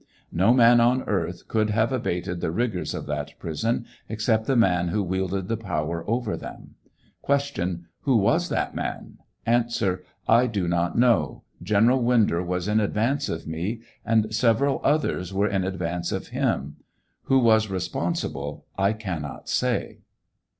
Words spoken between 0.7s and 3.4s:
on earth could have abated' the rigors of that